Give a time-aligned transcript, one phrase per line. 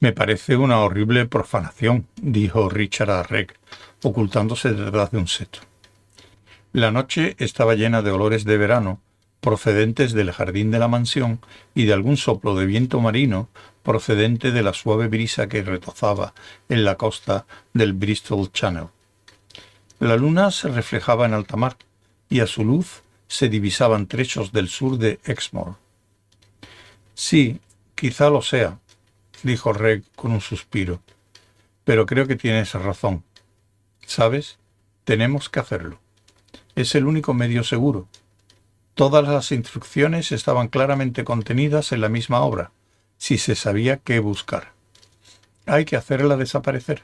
[0.00, 3.26] Me parece una horrible profanación, dijo Richard a
[4.04, 5.58] ocultándose detrás de un seto.
[6.72, 9.00] La noche estaba llena de olores de verano,
[9.40, 11.40] procedentes del jardín de la mansión
[11.74, 13.48] y de algún soplo de viento marino
[13.82, 16.32] procedente de la suave brisa que retozaba
[16.68, 18.88] en la costa del Bristol Channel.
[19.98, 21.76] La luna se reflejaba en alta mar
[22.30, 25.74] y a su luz se divisaban trechos del sur de Exmoor.
[27.14, 27.58] Sí,
[27.96, 28.78] quizá lo sea,
[29.42, 31.00] dijo Reg con un suspiro,
[31.84, 33.24] pero creo que tienes razón.
[34.06, 34.58] ¿Sabes?
[35.04, 36.00] Tenemos que hacerlo.
[36.74, 38.08] Es el único medio seguro.
[38.94, 42.72] Todas las instrucciones estaban claramente contenidas en la misma obra,
[43.16, 44.72] si se sabía qué buscar.
[45.66, 47.02] Hay que hacerla desaparecer.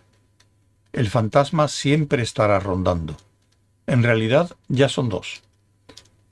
[0.93, 3.17] El fantasma siempre estará rondando.
[3.87, 5.43] En realidad ya son dos.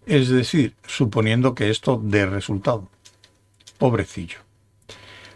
[0.07, 2.89] Es decir, suponiendo que esto dé resultado.
[3.79, 4.39] Pobrecillo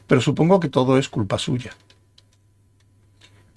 [0.06, 1.72] pero supongo que todo es culpa suya.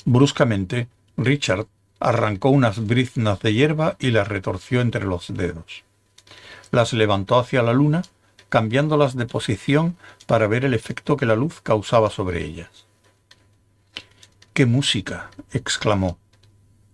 [0.05, 1.67] Bruscamente, Richard
[1.99, 5.83] arrancó unas briznas de hierba y las retorció entre los dedos.
[6.71, 8.03] Las levantó hacia la luna,
[8.47, 12.85] cambiándolas de posición para ver el efecto que la luz causaba sobre ellas.
[14.53, 15.29] ¡Qué música!
[15.51, 16.17] exclamó.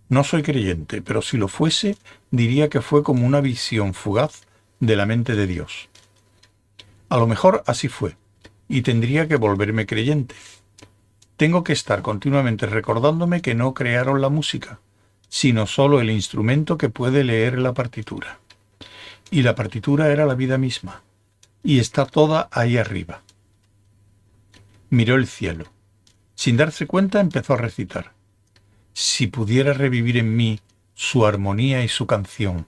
[0.10, 1.98] No soy creyente, pero si lo fuese,
[2.32, 4.44] diría que fue como una visión fugaz
[4.80, 5.90] de la mente de Dios.
[7.10, 8.18] A lo mejor así fue,
[8.68, 10.36] y tendría que volverme creyente.
[11.38, 14.80] Tengo que estar continuamente recordándome que no crearon la música,
[15.28, 18.40] sino solo el instrumento que puede leer la partitura.
[19.32, 21.02] Y la partitura era la vida misma,
[21.64, 23.22] y está toda ahí arriba.
[24.90, 25.66] Miró el cielo.
[26.36, 28.14] Sin darse cuenta empezó a recitar.
[28.94, 30.60] Si pudiera revivir en mí
[30.94, 32.68] su armonía y su canción,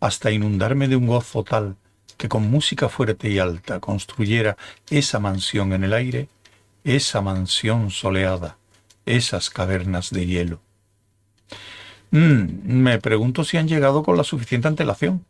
[0.00, 1.76] hasta inundarme de un gozo tal
[2.18, 4.58] que con música fuerte y alta construyera
[4.90, 6.28] esa mansión en el aire,
[6.84, 8.58] esa mansión soleada,
[9.06, 10.60] esas cavernas de hielo.
[12.10, 15.24] Mm, me pregunto si han llegado con la suficiente antelación,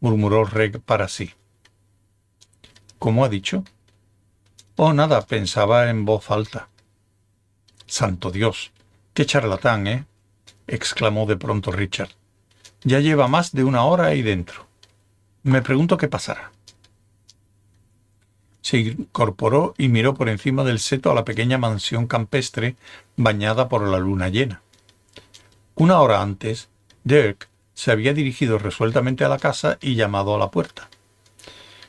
[0.00, 1.30] murmuró Reg para sí.
[2.98, 3.64] ¿Cómo ha dicho?
[4.76, 6.68] Oh, nada, pensaba en voz alta.
[7.86, 8.72] Santo Dios,
[9.14, 10.06] qué charlatán, ¿eh?
[10.66, 12.10] exclamó de pronto Richard.
[12.82, 14.71] Ya lleva más de una hora ahí dentro.
[15.44, 16.52] Me pregunto qué pasará.
[18.60, 22.76] Se incorporó y miró por encima del seto a la pequeña mansión campestre
[23.16, 24.62] bañada por la luna llena.
[25.74, 26.68] Una hora antes,
[27.02, 30.88] Dirk se había dirigido resueltamente a la casa y llamado a la puerta.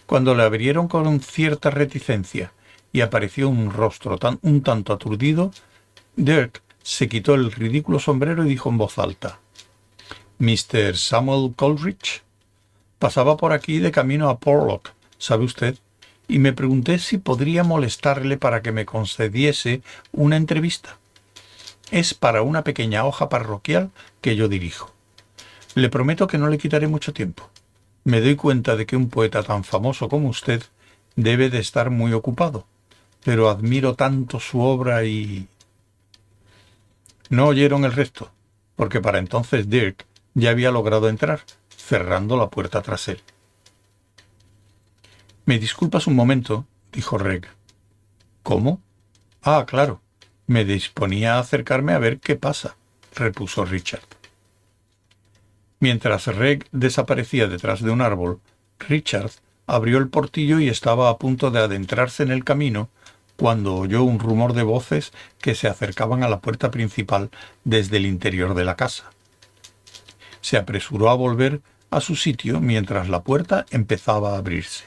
[0.07, 2.53] Cuando le abrieron con cierta reticencia
[2.91, 5.51] y apareció un rostro tan, un tanto aturdido,
[6.15, 9.39] Dirk se quitó el ridículo sombrero y dijo en voz alta:
[10.39, 10.97] Mr.
[10.97, 12.23] Samuel Coleridge.
[13.03, 15.77] Pasaba por aquí de camino a Porlock, ¿sabe usted?
[16.29, 19.81] Y me pregunté si podría molestarle para que me concediese
[20.13, 20.95] una entrevista.
[21.91, 24.93] Es para una pequeña hoja parroquial que yo dirijo.
[25.75, 27.49] Le prometo que no le quitaré mucho tiempo.
[28.05, 30.63] Me doy cuenta de que un poeta tan famoso como usted
[31.17, 32.65] debe de estar muy ocupado,
[33.25, 35.49] pero admiro tanto su obra y...
[37.29, 38.31] No oyeron el resto,
[38.77, 40.05] porque para entonces Dirk
[40.35, 41.41] ya había logrado entrar,
[41.85, 43.21] cerrando la puerta tras él.
[45.45, 47.47] Me disculpas un momento, dijo Reg.
[48.41, 48.81] ¿Cómo?
[49.41, 50.01] Ah, claro.
[50.47, 52.77] Me disponía a acercarme a ver qué pasa,
[53.15, 54.07] repuso Richard.
[55.79, 58.39] Mientras Reg desaparecía detrás de un árbol,
[58.79, 59.31] Richard
[59.67, 62.89] abrió el portillo y estaba a punto de adentrarse en el camino
[63.35, 67.29] cuando oyó un rumor de voces que se acercaban a la puerta principal
[67.65, 69.11] desde el interior de la casa.
[70.41, 71.61] Se apresuró a volver
[71.95, 74.85] a su sitio mientras la puerta empezaba a abrirse.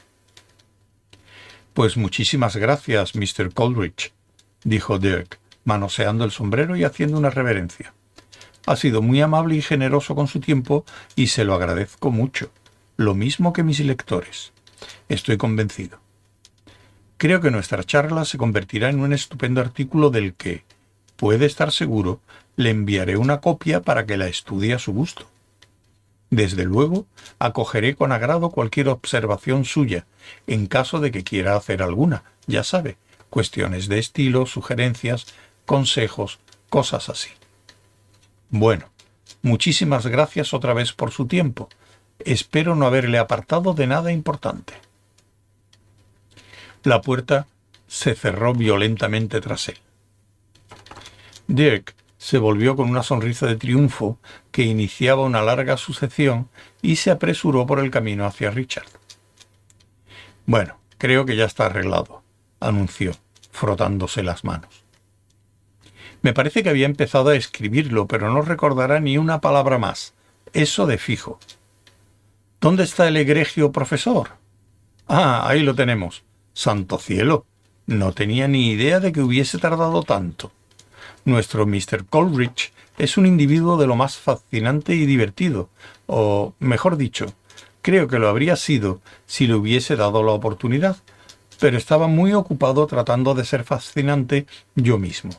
[1.73, 3.53] Pues muchísimas gracias, Mr.
[3.53, 4.11] Coleridge,
[4.63, 7.93] dijo Dirk, manoseando el sombrero y haciendo una reverencia.
[8.65, 12.51] Ha sido muy amable y generoso con su tiempo y se lo agradezco mucho,
[12.97, 14.51] lo mismo que mis lectores.
[15.07, 15.99] Estoy convencido.
[17.17, 20.63] Creo que nuestra charla se convertirá en un estupendo artículo del que,
[21.15, 22.21] puede estar seguro,
[22.55, 25.27] le enviaré una copia para que la estudie a su gusto.
[26.29, 27.05] Desde luego,
[27.39, 30.05] acogeré con agrado cualquier observación suya,
[30.45, 32.97] en caso de que quiera hacer alguna, ya sabe,
[33.29, 35.27] cuestiones de estilo, sugerencias,
[35.65, 36.39] consejos,
[36.69, 37.29] cosas así.
[38.49, 38.89] Bueno,
[39.41, 41.69] muchísimas gracias otra vez por su tiempo.
[42.19, 44.73] Espero no haberle apartado de nada importante.
[46.83, 47.47] La puerta
[47.87, 49.77] se cerró violentamente tras él.
[51.47, 54.17] Dirk se volvió con una sonrisa de triunfo
[54.51, 56.49] que iniciaba una larga sucesión
[56.81, 58.87] y se apresuró por el camino hacia Richard.
[60.45, 62.23] Bueno, creo que ya está arreglado,
[62.59, 63.13] anunció,
[63.51, 64.83] frotándose las manos.
[66.21, 70.13] Me parece que había empezado a escribirlo, pero no recordará ni una palabra más.
[70.53, 71.39] Eso de fijo.
[72.59, 74.29] ¿Dónde está el egregio profesor?
[75.07, 76.23] Ah, ahí lo tenemos.
[76.53, 77.45] Santo cielo.
[77.85, 80.51] No tenía ni idea de que hubiese tardado tanto.
[81.27, 82.05] Nuestro Mr.
[82.09, 85.69] Coleridge es un individuo de lo más fascinante y divertido,
[86.05, 87.25] o, mejor dicho,
[87.81, 90.95] creo que lo habría sido si le hubiese dado la oportunidad,
[91.59, 95.31] pero estaba muy ocupado tratando de ser fascinante yo mismo.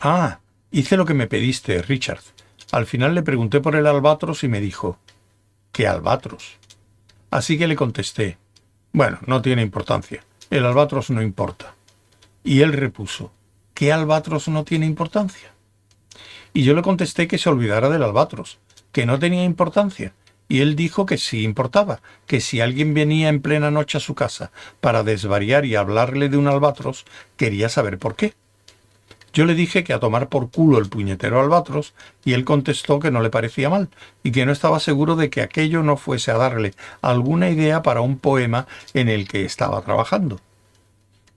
[0.00, 0.38] Ah,
[0.70, 2.22] hice lo que me pediste, Richard.
[2.70, 4.96] Al final le pregunté por el albatros y me dijo,
[5.72, 6.56] ¿qué albatros?
[7.30, 8.38] Así que le contesté,
[8.94, 11.74] bueno, no tiene importancia, el albatros no importa.
[12.42, 13.30] Y él repuso,
[13.74, 15.52] ¿qué albatros no tiene importancia?
[16.54, 18.58] Y yo le contesté que se olvidara del albatros,
[18.92, 20.12] que no tenía importancia,
[20.48, 24.14] y él dijo que sí importaba, que si alguien venía en plena noche a su
[24.14, 28.34] casa para desvariar y hablarle de un albatros, quería saber por qué.
[29.32, 33.10] Yo le dije que a tomar por culo el puñetero albatros, y él contestó que
[33.10, 33.88] no le parecía mal,
[34.22, 38.02] y que no estaba seguro de que aquello no fuese a darle alguna idea para
[38.02, 40.38] un poema en el que estaba trabajando.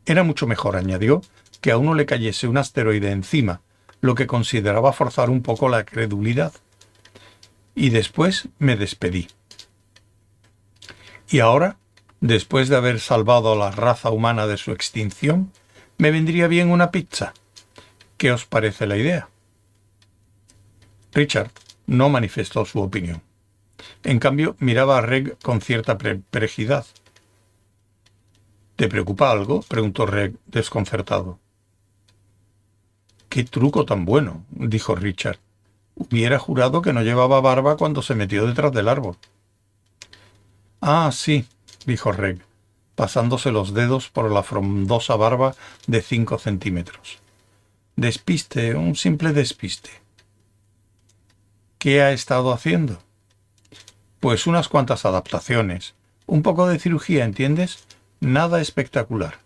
[0.05, 1.21] Era mucho mejor, añadió,
[1.65, 3.61] que a uno le cayese un asteroide encima,
[3.99, 6.53] lo que consideraba forzar un poco la credulidad.
[7.73, 9.29] Y después me despedí.
[11.27, 11.77] Y ahora,
[12.21, 15.51] después de haber salvado a la raza humana de su extinción,
[15.97, 17.33] me vendría bien una pizza
[18.17, 19.29] ¿Qué os parece la idea?
[21.13, 21.49] Richard
[21.87, 23.23] no manifestó su opinión.
[24.03, 26.85] En cambio, miraba a Reg con cierta perejidad.
[28.75, 29.63] ¿Te preocupa algo?
[29.63, 31.39] preguntó Reg, desconcertado.
[33.35, 34.45] ¡Qué truco tan bueno!
[34.49, 35.39] dijo Richard.
[35.95, 39.17] Hubiera jurado que no llevaba barba cuando se metió detrás del árbol.
[40.79, 41.45] Ah, sí,
[41.85, 42.39] dijo Reg,
[42.95, 45.53] pasándose los dedos por la frondosa barba
[45.85, 47.19] de cinco centímetros.
[47.97, 49.89] Despiste, un simple despiste.
[51.77, 52.99] ¿Qué ha estado haciendo?
[54.21, 55.93] Pues unas cuantas adaptaciones,
[56.25, 57.83] un poco de cirugía, ¿entiendes?
[58.21, 59.39] Nada espectacular.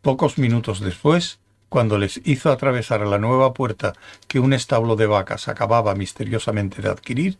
[0.00, 1.38] Pocos minutos después,
[1.72, 3.94] cuando les hizo atravesar la nueva puerta
[4.28, 7.38] que un establo de vacas acababa misteriosamente de adquirir,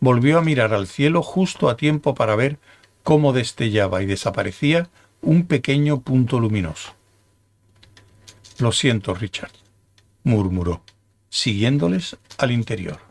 [0.00, 2.58] volvió a mirar al cielo justo a tiempo para ver
[3.02, 4.88] cómo destellaba y desaparecía
[5.20, 6.94] un pequeño punto luminoso.
[8.58, 9.52] Lo siento, Richard,
[10.24, 10.80] murmuró,
[11.28, 13.07] siguiéndoles al interior.